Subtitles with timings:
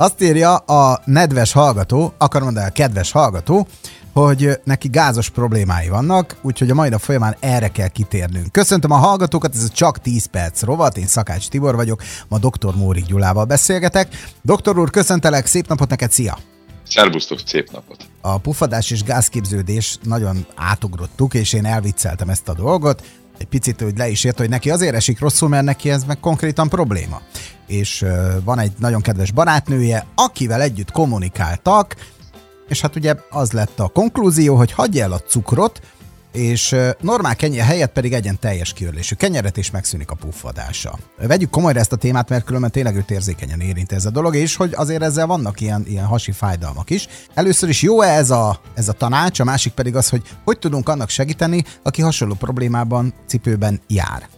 [0.00, 3.66] Azt írja a nedves hallgató, akar mondani a kedves hallgató,
[4.12, 8.52] hogy neki gázos problémái vannak, úgyhogy a mai nap folyamán erre kell kitérnünk.
[8.52, 12.74] Köszöntöm a hallgatókat, ez a csak 10 perc rovat, én Szakács Tibor vagyok, ma dr.
[12.76, 14.08] Móri Gyulával beszélgetek.
[14.42, 16.38] Doktor úr, köszöntelek, szép napot neked, szia!
[16.88, 18.08] Szervusztok, szép napot!
[18.20, 23.02] A pufadás és gázképződés nagyon átugrottuk, és én elvicceltem ezt a dolgot.
[23.38, 26.20] Egy picit hogy le is ért, hogy neki azért esik rosszul, mert neki ez meg
[26.20, 27.20] konkrétan probléma.
[27.70, 28.04] És
[28.44, 31.96] van egy nagyon kedves barátnője, akivel együtt kommunikáltak,
[32.68, 35.80] és hát ugye az lett a konklúzió, hogy hagyja el a cukrot,
[36.32, 40.98] és normál kenyér helyett pedig egyen teljes kiörlésű kenyeret, és megszűnik a puffadása.
[41.16, 44.56] Vegyük komolyra ezt a témát, mert különben tényleg őt érzékenyen érint ez a dolog, és
[44.56, 47.08] hogy azért ezzel vannak ilyen, ilyen hasi fájdalmak is.
[47.34, 50.88] Először is jó-e ez a, ez a tanács, a másik pedig az, hogy hogy tudunk
[50.88, 54.28] annak segíteni, aki hasonló problémában, cipőben jár.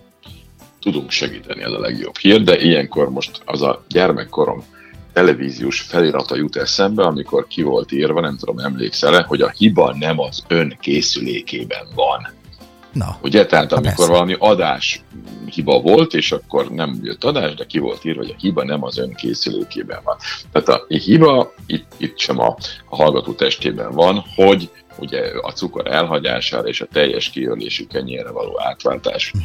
[0.83, 4.65] Tudunk segíteni, ez a legjobb hír, de ilyenkor most az a gyermekkorom
[5.13, 10.19] televíziós felirata jut eszembe, amikor ki volt írva, nem tudom, emlékszel hogy a hiba nem
[10.21, 12.29] az ön készülékében van.
[12.93, 14.13] Na, Ugye, tehát amikor persze.
[14.13, 15.03] valami adás
[15.51, 18.85] hiba volt, és akkor nem jött adás, de ki volt írva, hogy a hiba nem
[18.85, 20.17] az ön készülékében van.
[20.53, 22.57] Tehát a hiba itt, itt sem a,
[22.89, 28.61] a hallgató testében van, hogy ugye a cukor elhagyására és a teljes kiörlésű kenyérre való
[28.61, 29.39] átváltásra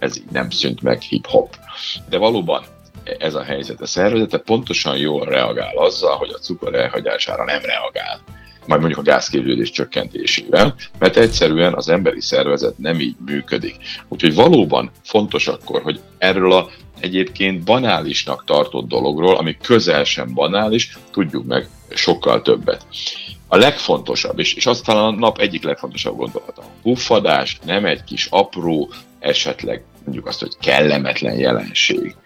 [0.00, 1.56] ez így nem szűnt meg hip-hop.
[2.08, 2.64] De valóban
[3.18, 3.80] ez a helyzet.
[3.80, 8.20] A szervezete pontosan jól reagál azzal, hogy a cukor elhagyására nem reagál
[8.66, 13.76] majd mondjuk a gázképződés csökkentésével, mert egyszerűen az emberi szervezet nem így működik.
[14.08, 20.98] Úgyhogy valóban fontos akkor, hogy erről a egyébként banálisnak tartott dologról, ami közel sem banális,
[21.12, 22.86] tudjuk meg sokkal többet.
[23.48, 28.04] A legfontosabb, és, és azt talán a nap egyik legfontosabb gondolata, a puffadás nem egy
[28.04, 32.16] kis apró, esetleg mondjuk azt, hogy kellemetlen jelenség,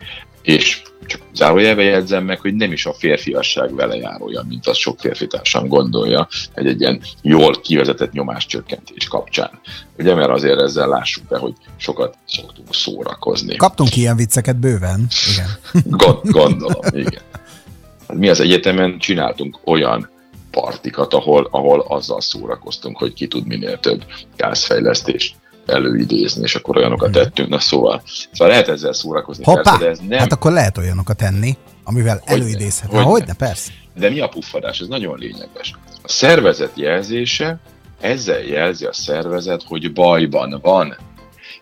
[0.42, 5.00] és csak zárójelbe jegyzem meg, hogy nem is a férfiasság vele járója, mint az sok
[5.00, 9.60] férfitársam gondolja, egy, egy ilyen jól kivezetett nyomáscsökkentés kapcsán.
[9.98, 13.56] Ugye, mert azért ezzel lássuk be, hogy sokat szoktunk szórakozni.
[13.56, 15.48] Kaptunk ilyen vicceket bőven, igen.
[15.98, 17.22] Gond, gondolom, igen.
[18.08, 20.10] Hát mi az egyetemen csináltunk olyan
[20.50, 24.04] partikat, ahol, ahol azzal szórakoztunk, hogy ki tud minél több
[24.36, 25.34] gázfejlesztést
[25.66, 27.22] előidézni, és akkor olyanokat hmm.
[27.22, 27.48] tettünk.
[27.48, 28.02] Na szóval,
[28.32, 29.44] szóval lehet ezzel szórakozni.
[29.44, 30.18] Hoppá, persze, de ez nem...
[30.18, 32.90] hát akkor lehet olyanokat tenni, amivel hogy előidézhet.
[32.90, 33.70] Hogy, hogy ne, persze.
[33.96, 34.80] De mi a puffadás?
[34.80, 35.74] Ez nagyon lényeges.
[36.02, 37.58] A szervezet jelzése,
[38.00, 40.96] ezzel jelzi a szervezet, hogy bajban van.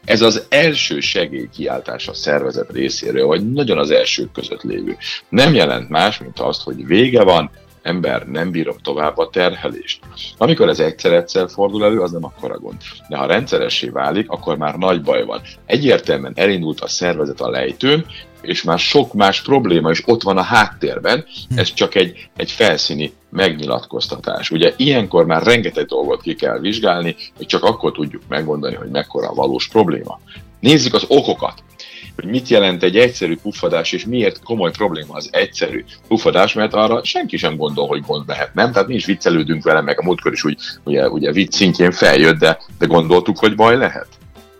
[0.04, 4.96] Ez az első segélykiáltás a szervezet részéről, vagy nagyon az elsők között lévő.
[5.28, 7.50] Nem jelent más, mint azt, hogy vége van,
[7.82, 10.00] ember, nem bírom tovább a terhelést.
[10.38, 12.76] Amikor ez egyszer-egyszer fordul elő, az nem akkora gond.
[13.08, 15.40] De ha rendszeressé válik, akkor már nagy baj van.
[15.66, 18.06] Egyértelműen elindult a szervezet a lejtőn,
[18.42, 23.12] és már sok más probléma is ott van a háttérben, ez csak egy, egy felszíni
[23.30, 24.50] megnyilatkoztatás.
[24.50, 29.28] Ugye ilyenkor már rengeteg dolgot ki kell vizsgálni, hogy csak akkor tudjuk megmondani, hogy mekkora
[29.28, 30.20] a valós probléma.
[30.60, 31.62] Nézzük az okokat
[32.14, 37.04] hogy mit jelent egy egyszerű puffadás, és miért komoly probléma az egyszerű puffadás, mert arra
[37.04, 38.72] senki sem gondol, hogy gond lehet, nem?
[38.72, 42.38] Tehát mi is viccelődünk vele, meg a múltkor is úgy, ugye, ugye vicc szintjén feljött,
[42.38, 44.08] de, de gondoltuk, hogy baj lehet.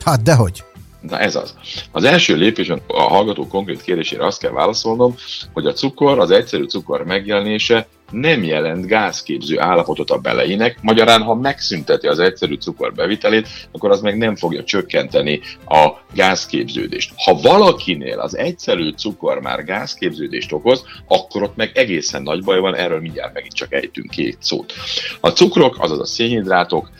[0.04, 0.64] Hát dehogy.
[1.00, 1.54] Na ez az.
[1.90, 5.14] Az első lépésen a hallgató konkrét kérdésére azt kell válaszolnom,
[5.52, 11.34] hogy a cukor, az egyszerű cukor megjelenése nem jelent gázképző állapotot a beleinek, magyarán ha
[11.34, 17.12] megszünteti az egyszerű cukor bevitelét, akkor az meg nem fogja csökkenteni a gázképződést.
[17.16, 22.74] Ha valakinél az egyszerű cukor már gázképződést okoz, akkor ott meg egészen nagy baj van,
[22.74, 24.72] erről mindjárt megint csak ejtünk két szót.
[25.20, 26.90] A cukrok, azaz a szénhidrátok,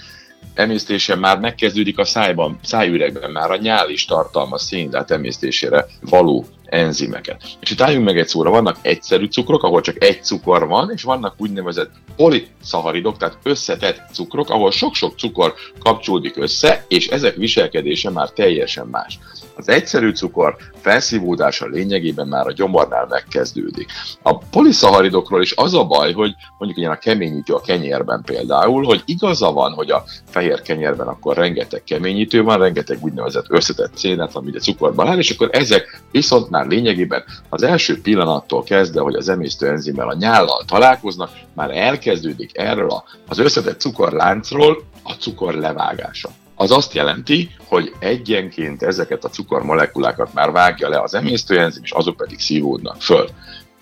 [0.54, 7.42] emésztése már megkezdődik a szájban, szájüregben, már a nyál is tartalmaz szénhidrát emésztésére való enzimeket.
[7.60, 11.02] És itt álljunk meg egy szóra, vannak egyszerű cukrok, ahol csak egy cukor van, és
[11.02, 18.30] vannak úgynevezett poliszaharidok, tehát összetett cukrok, ahol sok-sok cukor kapcsolódik össze, és ezek viselkedése már
[18.30, 19.18] teljesen más.
[19.56, 23.90] Az egyszerű cukor felszívódása lényegében már a gyomornál megkezdődik.
[24.22, 29.02] A poliszaharidokról is az a baj, hogy mondjuk ilyen a keményítő a kenyérben például, hogy
[29.04, 34.50] igaza van, hogy a fehér kenyérben akkor rengeteg keményítő van, rengeteg úgynevezett összetett szénet, ami
[34.56, 39.28] a cukorban áll, és akkor ezek viszont már lényegében az első pillanattól kezdve, hogy az
[39.28, 46.28] emésztő enzimmel a nyállal találkoznak, már elkezdődik erről az összetett cukorláncról a cukor levágása
[46.62, 52.16] az azt jelenti, hogy egyenként ezeket a cukormolekulákat már vágja le az emésztőenzim, és azok
[52.16, 53.28] pedig szívódnak föl.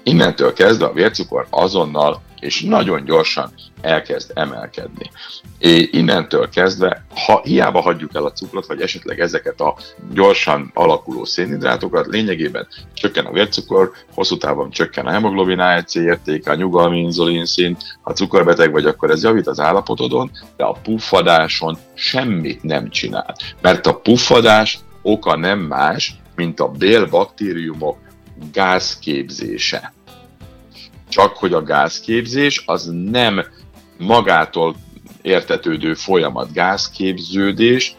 [0.02, 5.10] Innentől kezdve a vércukor azonnal és nagyon gyorsan elkezd emelkedni.
[5.58, 9.76] És innentől kezdve, ha hiába hagyjuk el a cukrot, vagy esetleg ezeket a
[10.12, 16.54] gyorsan alakuló szénhidrátokat, lényegében csökken a vércukor, hosszú távon csökken a hemoglobin A1C értéke, a
[16.54, 22.62] nyugalmi inzulin szint, ha cukorbeteg vagy, akkor ez javít az állapotodon, de a puffadáson semmit
[22.62, 23.34] nem csinál.
[23.60, 27.98] Mert a puffadás oka nem más, mint a bélbaktériumok
[28.52, 29.92] gázképzése.
[31.10, 33.44] Csak hogy a gázképzés az nem
[33.98, 34.76] magától
[35.22, 36.52] értetődő folyamat.
[36.52, 37.94] Gázképződés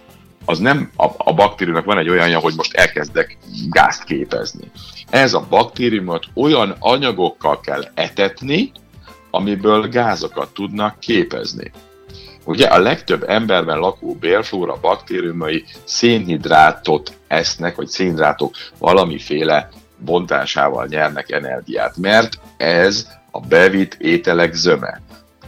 [0.46, 3.38] az nem a, a baktériumnak van egy olyanja, hogy most elkezdek
[3.69, 4.72] gázt képezni.
[5.10, 8.72] Ez a baktériumot olyan anyagokkal kell etetni,
[9.30, 11.72] amiből gázokat tudnak képezni.
[12.46, 19.69] Ugye a legtöbb emberben lakó bélflóra baktériumai szénhidrátot esznek, vagy szénhidrátok valamiféle
[20.06, 25.01] bontásával nyernek energiát, mert ez a bevitt ételek zöme.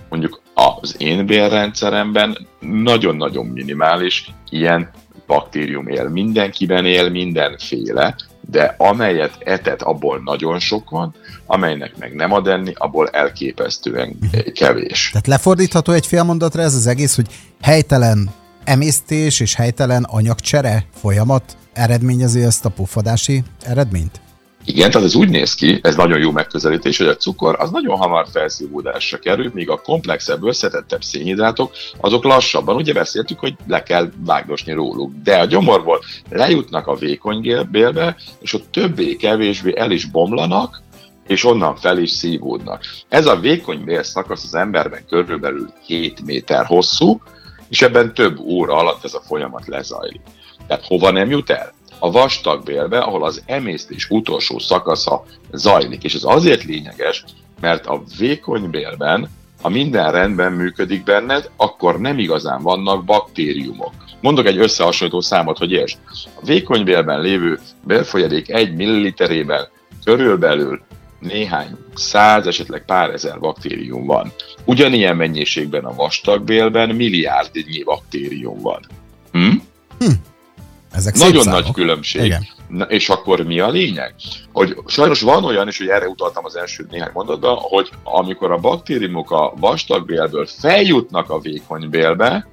[0.09, 4.89] Mondjuk az én bélrendszeremben nagyon-nagyon minimális ilyen
[5.27, 6.09] baktérium él.
[6.09, 8.15] Mindenkiben él mindenféle,
[8.49, 11.15] de amelyet etet, abból nagyon sok van,
[11.45, 14.17] amelynek meg nem ad enni, abból elképesztően
[14.53, 15.09] kevés.
[15.09, 17.27] Tehát lefordítható egy fél mondatra ez az egész, hogy
[17.61, 18.29] helytelen
[18.63, 24.21] emésztés és helytelen anyagcsere folyamat eredményezi ezt a puffadási eredményt?
[24.65, 27.97] Igen, tehát ez úgy néz ki, ez nagyon jó megközelítés, hogy a cukor az nagyon
[27.97, 31.71] hamar felszívódásra kerül, míg a komplexebb, összetettebb szénhidrátok
[32.01, 32.75] azok lassabban.
[32.75, 35.99] Ugye beszéltük, hogy le kell vágdosni róluk, de a gyomorból
[36.29, 40.81] lejutnak a vékony bélbe, és ott többé-kevésbé el is bomlanak,
[41.27, 42.83] és onnan fel is szívódnak.
[43.09, 47.21] Ez a vékony bél szakasz az emberben körülbelül 7 méter hosszú,
[47.69, 50.21] és ebben több óra alatt ez a folyamat lezajlik.
[50.67, 51.73] Tehát hova nem jut el?
[51.99, 56.03] A vastagbélbe, ahol az emésztés utolsó szakasza zajlik.
[56.03, 57.23] És ez azért lényeges,
[57.61, 59.29] mert a vékony bélben,
[59.61, 63.93] ha minden rendben működik benned, akkor nem igazán vannak baktériumok.
[64.21, 65.97] Mondok egy összehasonlító számot, hogy értsd.
[66.41, 69.67] A vékony bélben lévő bélfolyadék egy milliliterében
[70.03, 70.81] körülbelül
[71.19, 74.31] néhány száz, esetleg pár ezer baktérium van.
[74.65, 78.79] Ugyanilyen mennyiségben a vastagbélben milliárdnyi baktérium van.
[79.31, 79.55] Hm?
[80.93, 82.23] Ezek Nagyon nagy különbség.
[82.23, 82.47] Igen.
[82.67, 84.15] Na, és akkor mi a lényeg?
[84.51, 88.57] Hogy sajnos van olyan, és hogy erre utaltam az első néhány mondatban, hogy amikor a
[88.57, 92.47] baktériumok a vastagbélből feljutnak a vékony bélbe,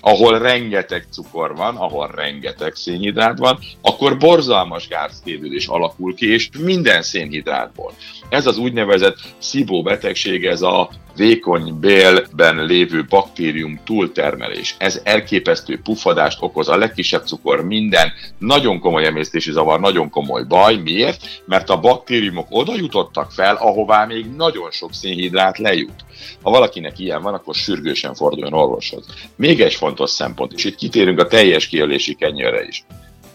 [0.00, 7.02] ahol rengeteg cukor van, ahol rengeteg szénhidrát van, akkor borzalmas gázképződés alakul ki, és minden
[7.02, 7.92] szénhidrátból.
[8.32, 14.74] Ez az úgynevezett szibó betegség, ez a vékony bélben lévő baktérium túltermelés.
[14.78, 20.76] Ez elképesztő pufadást okoz, a legkisebb cukor, minden, nagyon komoly emésztési zavar, nagyon komoly baj.
[20.76, 21.42] Miért?
[21.46, 26.04] Mert a baktériumok oda jutottak fel, ahová még nagyon sok szénhidrát lejut.
[26.42, 29.06] Ha valakinek ilyen van, akkor sürgősen forduljon orvoshoz.
[29.36, 32.84] Még egy fontos szempont, és itt kitérünk a teljes kiölési kenyőre is.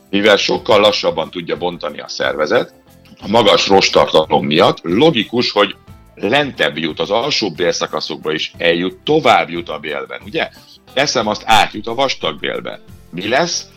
[0.09, 2.73] Mivel sokkal lassabban tudja bontani a szervezet,
[3.19, 5.75] a magas rostartalom miatt logikus, hogy
[6.15, 10.49] lentebb jut, az alsóbb bélszakaszokba is eljut, tovább jut a bélben, ugye?
[10.93, 12.79] Teszem azt átjut a vastag bélbe.
[13.09, 13.67] Mi lesz?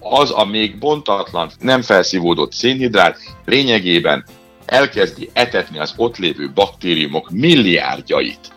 [0.00, 4.24] Az a még bontatlan, nem felszívódott szénhidrát lényegében
[4.66, 8.52] elkezdi etetni az ott lévő baktériumok milliárdjait.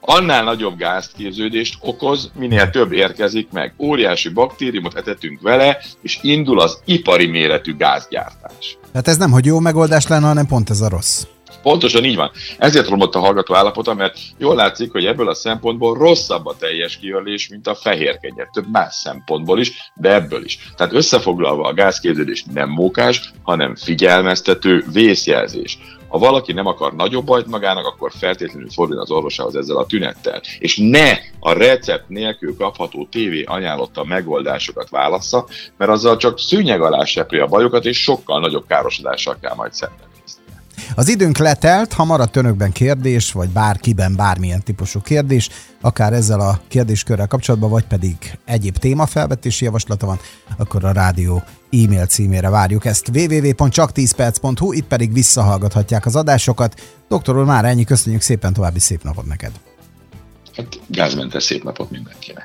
[0.00, 3.74] Annál nagyobb gázképződést okoz, minél több érkezik meg.
[3.78, 8.78] Óriási baktériumot etetünk vele, és indul az ipari méretű gázgyártás.
[8.94, 11.24] Hát ez nem, hogy jó megoldás lenne, hanem pont ez a rossz.
[11.62, 12.30] Pontosan így van.
[12.58, 16.98] Ezért romlott a hallgató állapota, mert jól látszik, hogy ebből a szempontból rosszabb a teljes
[16.98, 18.48] kiörlés, mint a fehér kenyér.
[18.52, 20.58] Több más szempontból is, de ebből is.
[20.76, 25.78] Tehát összefoglalva a gázképződés nem mókás, hanem figyelmeztető vészjelzés.
[26.10, 30.40] Ha valaki nem akar nagyobb bajt magának, akkor feltétlenül fordul az orvosához ezzel a tünettel.
[30.58, 37.04] És ne a recept nélkül kapható tévé ajánlotta megoldásokat válassza, mert azzal csak szűnyeg alá
[37.04, 40.09] sepri a bajokat, és sokkal nagyobb károsodással kell majd szemben.
[40.94, 45.48] Az időnk letelt, ha maradt önökben kérdés, vagy bárkiben bármilyen típusú kérdés,
[45.80, 50.18] akár ezzel a kérdéskörrel kapcsolatban, vagy pedig egyéb témafelvetési javaslata van,
[50.58, 56.80] akkor a rádió e-mail címére várjuk ezt www.csak10perc.hu, itt pedig visszahallgathatják az adásokat.
[57.08, 59.52] Doktor úr, már ennyi, köszönjük szépen, további szép napot neked!
[60.56, 62.38] Hát gázmentes szép napot mindenkinek!